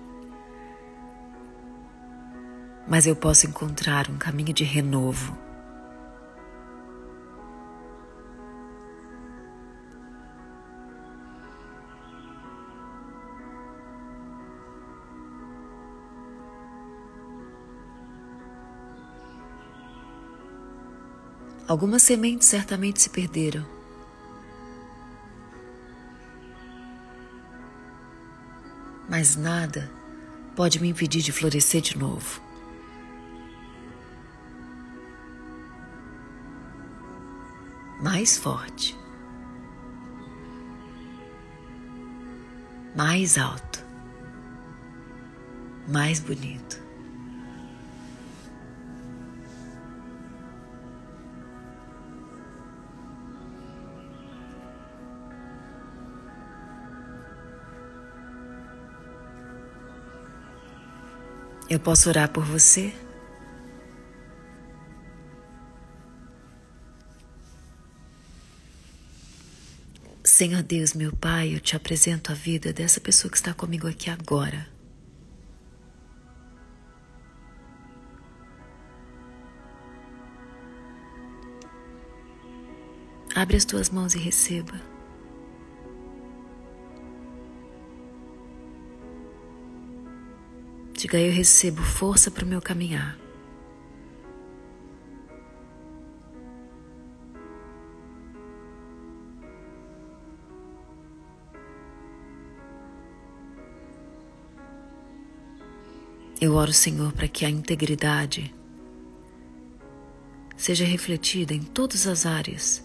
mas 2.91 3.07
eu 3.07 3.15
posso 3.15 3.47
encontrar 3.47 4.09
um 4.09 4.17
caminho 4.17 4.53
de 4.53 4.65
renovo. 4.65 5.33
Algumas 21.65 22.03
sementes 22.03 22.49
certamente 22.49 23.01
se 23.01 23.09
perderam. 23.09 23.65
Mas 29.07 29.37
nada 29.37 29.89
pode 30.57 30.81
me 30.81 30.89
impedir 30.89 31.21
de 31.21 31.31
florescer 31.31 31.79
de 31.79 31.97
novo. 31.97 32.50
Mais 38.01 38.37
forte, 38.37 38.97
mais 42.95 43.37
alto, 43.37 43.85
mais 45.87 46.19
bonito. 46.19 46.81
Eu 61.69 61.79
posso 61.79 62.09
orar 62.09 62.29
por 62.29 62.43
você? 62.43 62.93
Deus, 70.61 70.93
meu 70.93 71.15
Pai, 71.15 71.55
eu 71.55 71.59
te 71.59 71.75
apresento 71.75 72.31
a 72.31 72.35
vida 72.35 72.71
dessa 72.71 72.99
pessoa 72.99 73.31
que 73.31 73.37
está 73.37 73.53
comigo 73.53 73.87
aqui 73.87 74.09
agora. 74.09 74.67
Abre 83.33 83.57
as 83.57 83.65
tuas 83.65 83.89
mãos 83.89 84.13
e 84.13 84.19
receba. 84.19 84.79
Diga, 90.93 91.19
eu 91.19 91.31
recebo 91.31 91.81
força 91.81 92.29
para 92.29 92.45
o 92.45 92.47
meu 92.47 92.61
caminhar. 92.61 93.17
Eu 106.41 106.55
oro, 106.55 106.73
Senhor, 106.73 107.13
para 107.13 107.27
que 107.27 107.45
a 107.45 107.49
integridade 107.51 108.51
seja 110.57 110.83
refletida 110.83 111.53
em 111.53 111.61
todas 111.61 112.07
as 112.07 112.25
áreas. 112.25 112.83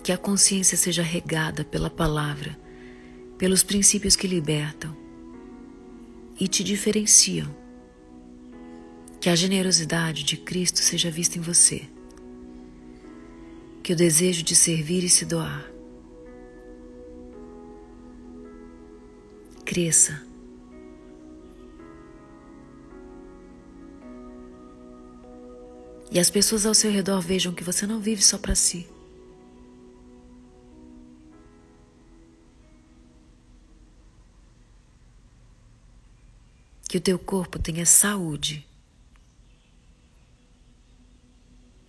Que 0.00 0.12
a 0.12 0.16
consciência 0.16 0.76
seja 0.76 1.02
regada 1.02 1.64
pela 1.64 1.90
palavra, 1.90 2.56
pelos 3.36 3.64
princípios 3.64 4.14
que 4.14 4.28
libertam 4.28 4.96
e 6.38 6.46
te 6.46 6.62
diferenciam. 6.62 7.52
Que 9.20 9.28
a 9.28 9.34
generosidade 9.34 10.22
de 10.22 10.36
Cristo 10.36 10.78
seja 10.78 11.10
vista 11.10 11.36
em 11.36 11.40
você. 11.40 11.82
Que 13.82 13.92
o 13.92 13.96
desejo 13.96 14.44
de 14.44 14.54
servir 14.54 15.02
e 15.02 15.08
se 15.08 15.24
doar 15.24 15.71
cresça. 19.72 20.22
E 26.10 26.20
as 26.20 26.28
pessoas 26.28 26.66
ao 26.66 26.74
seu 26.74 26.92
redor 26.92 27.22
vejam 27.22 27.54
que 27.54 27.64
você 27.64 27.86
não 27.86 27.98
vive 27.98 28.22
só 28.22 28.36
para 28.36 28.54
si. 28.54 28.86
Que 36.86 36.98
o 36.98 37.00
teu 37.00 37.18
corpo 37.18 37.58
tenha 37.58 37.86
saúde. 37.86 38.66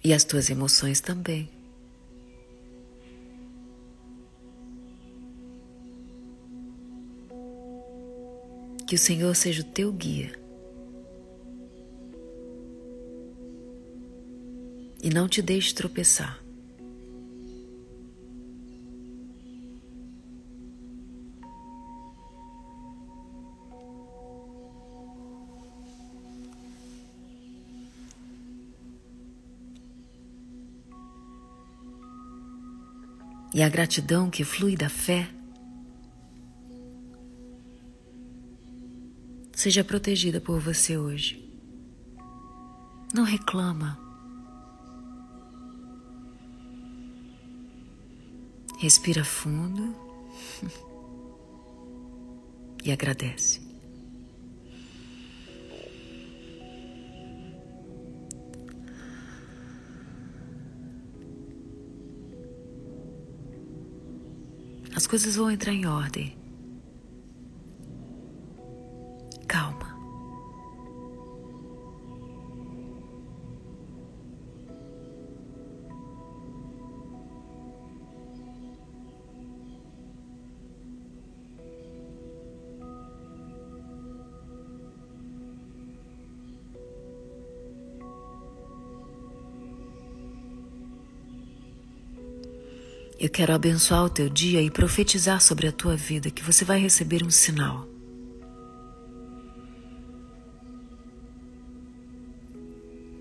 E 0.01 0.13
as 0.13 0.23
tuas 0.23 0.49
emoções 0.49 1.01
também. 1.01 1.62
Que 8.93 8.95
o 8.95 8.99
Senhor 8.99 9.35
seja 9.35 9.63
o 9.63 9.65
teu 9.65 9.91
guia. 9.91 10.31
E 15.01 15.09
não 15.09 15.27
te 15.27 15.41
deixe 15.41 15.73
tropeçar. 15.73 16.39
E 33.55 33.63
a 33.63 33.69
gratidão 33.69 34.29
que 34.29 34.43
flui 34.43 34.75
da 34.75 34.87
fé 34.87 35.27
seja 39.63 39.81
protegida 39.81 40.41
por 40.41 40.59
você 40.59 40.97
hoje. 40.97 41.41
Não 43.13 43.23
reclama. 43.23 43.97
Respira 48.77 49.23
fundo 49.23 49.95
e 52.83 52.91
agradece. 52.91 53.61
As 64.93 65.07
coisas 65.07 65.37
vão 65.37 65.49
entrar 65.49 65.71
em 65.71 65.85
ordem. 65.85 66.42
Quero 93.33 93.51
abençoar 93.51 94.05
o 94.05 94.09
teu 94.09 94.29
dia 94.29 94.61
e 94.61 94.69
profetizar 94.69 95.41
sobre 95.41 95.67
a 95.67 95.71
tua 95.71 95.97
vida 95.97 96.29
que 96.29 96.43
você 96.43 96.63
vai 96.63 96.79
receber 96.79 97.23
um 97.23 97.31
sinal. 97.31 97.87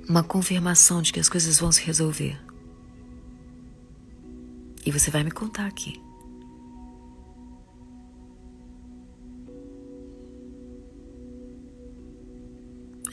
Uma 0.07 0.23
confirmação 0.23 1.01
de 1.01 1.15
que 1.15 1.19
as 1.19 1.31
coisas 1.31 1.59
vão 1.59 1.73
se 1.73 1.83
resolver. 1.83 2.39
E 4.85 4.93
você 4.93 5.11
vai 5.11 5.25
me 5.25 5.31
contar 5.31 5.67
aqui. 5.67 5.99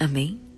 Amém? 0.02 0.49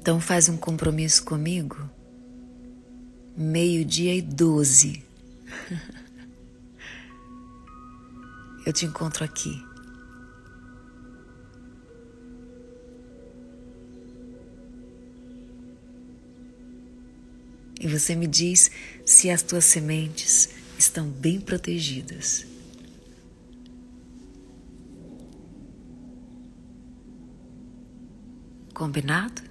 Então 0.00 0.20
faz 0.20 0.48
um 0.48 0.56
compromisso 0.56 1.24
comigo. 1.24 1.90
Meio-dia 3.36 4.14
e 4.14 4.22
doze. 4.22 5.04
Eu 8.64 8.72
te 8.72 8.86
encontro 8.86 9.24
aqui. 9.24 9.60
E 17.80 17.88
você 17.88 18.14
me 18.14 18.28
diz 18.28 18.70
se 19.04 19.30
as 19.30 19.42
tuas 19.42 19.64
sementes 19.64 20.48
estão 20.78 21.10
bem 21.10 21.40
protegidas. 21.40 22.46
Combinado? 28.72 29.47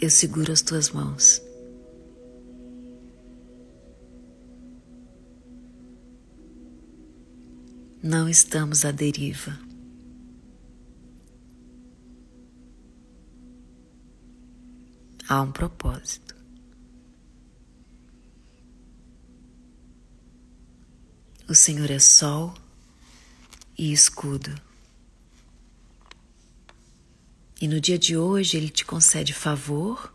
Eu 0.00 0.08
seguro 0.08 0.50
as 0.50 0.62
tuas 0.62 0.90
mãos. 0.90 1.42
Não 8.02 8.26
estamos 8.26 8.86
à 8.86 8.90
deriva. 8.90 9.58
Há 15.28 15.42
um 15.42 15.52
propósito. 15.52 16.34
O 21.46 21.54
Senhor 21.54 21.90
é 21.90 21.98
sol 21.98 22.54
e 23.76 23.92
escudo. 23.92 24.69
E 27.60 27.68
no 27.68 27.80
dia 27.80 27.98
de 27.98 28.16
hoje 28.16 28.56
ele 28.56 28.70
te 28.70 28.84
concede 28.84 29.34
favor 29.34 30.14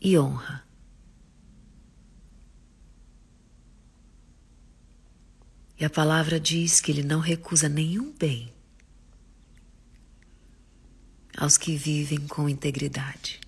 e 0.00 0.18
honra. 0.18 0.66
E 5.78 5.84
a 5.84 5.90
palavra 5.90 6.40
diz 6.40 6.80
que 6.80 6.90
ele 6.90 7.04
não 7.04 7.20
recusa 7.20 7.68
nenhum 7.68 8.12
bem 8.12 8.52
aos 11.36 11.56
que 11.56 11.76
vivem 11.76 12.26
com 12.26 12.48
integridade. 12.48 13.40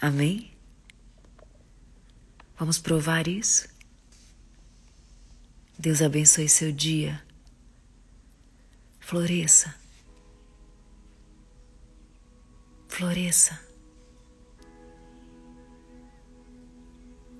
Amém? 0.00 0.50
Vamos 2.58 2.76
provar 2.76 3.28
isso? 3.28 3.68
Deus 5.78 6.02
abençoe 6.02 6.48
seu 6.48 6.72
dia. 6.72 7.22
Floresça. 8.98 9.72
Floresça. 12.88 13.60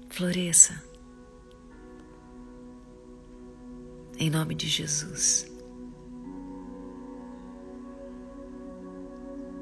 Floresça. 0.09 0.81
Em 4.19 4.31
nome 4.31 4.55
de 4.55 4.69
Jesus. 4.69 5.51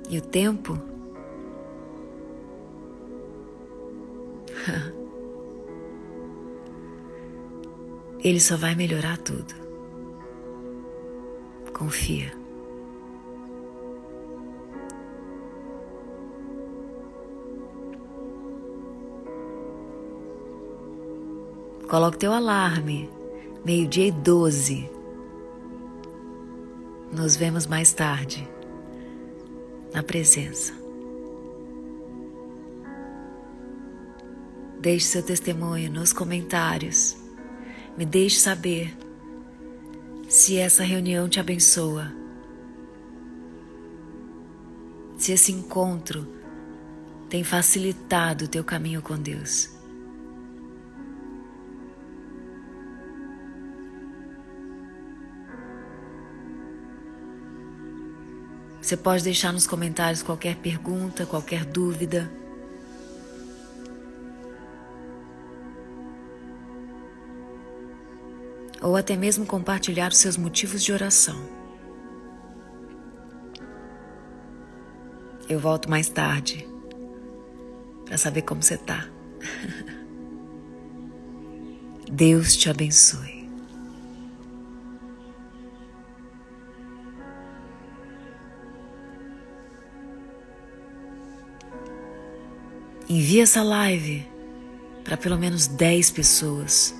E 0.08 0.18
o 0.18 0.22
tempo? 0.22 0.78
Ele 8.22 8.40
só 8.40 8.56
vai 8.56 8.74
melhorar 8.74 9.18
tudo. 9.18 9.54
Confia. 11.72 12.45
Coloque 21.88 22.18
teu 22.18 22.32
alarme. 22.32 23.08
Meio-dia 23.64 24.08
e 24.08 24.10
12. 24.10 24.90
Nos 27.12 27.36
vemos 27.36 27.64
mais 27.64 27.92
tarde. 27.92 28.48
Na 29.94 30.02
presença. 30.02 30.72
Deixe 34.80 35.06
seu 35.06 35.22
testemunho 35.22 35.92
nos 35.92 36.12
comentários. 36.12 37.16
Me 37.96 38.04
deixe 38.04 38.40
saber 38.40 38.92
se 40.28 40.58
essa 40.58 40.82
reunião 40.82 41.28
te 41.28 41.38
abençoa. 41.38 42.12
Se 45.16 45.30
esse 45.30 45.52
encontro 45.52 46.26
tem 47.28 47.44
facilitado 47.44 48.46
o 48.46 48.48
teu 48.48 48.64
caminho 48.64 49.00
com 49.00 49.16
Deus. 49.16 49.75
Você 58.86 58.96
pode 58.96 59.24
deixar 59.24 59.52
nos 59.52 59.66
comentários 59.66 60.22
qualquer 60.22 60.54
pergunta, 60.54 61.26
qualquer 61.26 61.64
dúvida. 61.64 62.30
Ou 68.80 68.94
até 68.94 69.16
mesmo 69.16 69.44
compartilhar 69.44 70.12
os 70.12 70.18
seus 70.18 70.36
motivos 70.36 70.84
de 70.84 70.92
oração. 70.92 71.36
Eu 75.48 75.58
volto 75.58 75.90
mais 75.90 76.08
tarde 76.08 76.64
para 78.04 78.16
saber 78.16 78.42
como 78.42 78.62
você 78.62 78.78
tá. 78.78 79.04
Deus 82.08 82.54
te 82.54 82.70
abençoe. 82.70 83.35
Envie 93.08 93.40
essa 93.40 93.62
live 93.62 94.26
para 95.04 95.16
pelo 95.16 95.38
menos 95.38 95.68
10 95.68 96.10
pessoas. 96.10 96.92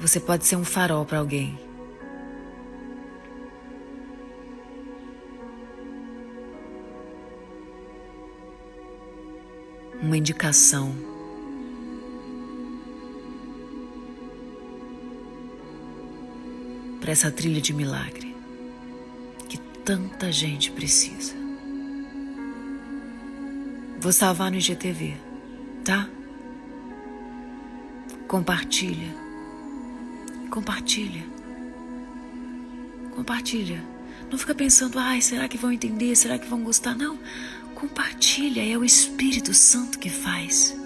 Você 0.00 0.18
pode 0.18 0.46
ser 0.46 0.56
um 0.56 0.64
farol 0.64 1.04
para 1.04 1.18
alguém. 1.18 1.58
Uma 10.00 10.16
indicação. 10.16 10.94
Para 16.98 17.12
essa 17.12 17.30
trilha 17.30 17.60
de 17.60 17.74
milagre 17.74 18.25
tanta 19.86 20.32
gente 20.32 20.72
precisa. 20.72 21.32
Vou 24.00 24.12
salvar 24.12 24.50
no 24.50 24.56
IGTV, 24.56 25.16
tá? 25.84 26.08
Compartilha. 28.26 29.14
Compartilha. 30.50 31.24
Compartilha. 33.14 33.80
Não 34.28 34.36
fica 34.36 34.56
pensando, 34.56 34.98
ai, 34.98 35.20
será 35.20 35.46
que 35.46 35.56
vão 35.56 35.70
entender? 35.70 36.16
Será 36.16 36.36
que 36.36 36.48
vão 36.48 36.64
gostar? 36.64 36.96
Não. 36.96 37.16
Compartilha, 37.76 38.68
é 38.68 38.76
o 38.76 38.84
Espírito 38.84 39.54
Santo 39.54 40.00
que 40.00 40.10
faz. 40.10 40.76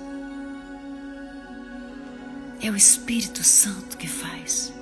É 2.60 2.70
o 2.70 2.76
Espírito 2.76 3.42
Santo 3.42 3.96
que 3.96 4.06
faz. 4.06 4.74